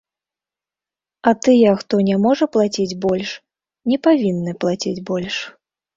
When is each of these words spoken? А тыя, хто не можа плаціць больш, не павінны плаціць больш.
А 1.31 1.33
тыя, 1.47 1.75
хто 1.83 1.95
не 2.09 2.17
можа 2.25 2.45
плаціць 2.57 2.97
больш, 3.07 3.37
не 3.93 3.97
павінны 4.09 4.51
плаціць 4.65 4.99
больш. 5.13 5.35